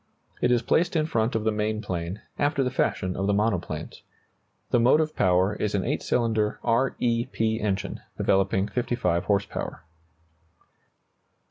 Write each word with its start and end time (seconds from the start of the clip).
It 0.41 0.51
is 0.51 0.63
placed 0.63 0.95
in 0.95 1.05
front 1.05 1.35
of 1.35 1.43
the 1.43 1.51
main 1.51 1.79
plane, 1.79 2.21
after 2.39 2.63
the 2.63 2.71
fashion 2.71 3.15
of 3.15 3.27
the 3.27 3.35
monoplanes. 3.35 4.01
The 4.71 4.79
motive 4.79 5.15
power 5.15 5.53
is 5.53 5.75
an 5.75 5.83
8 5.85 6.01
cylinder 6.01 6.59
R 6.63 6.95
E 6.97 7.27
P 7.27 7.59
engine, 7.61 8.01
developing 8.17 8.67
55 8.67 9.25
horse 9.25 9.45
power. 9.45 9.83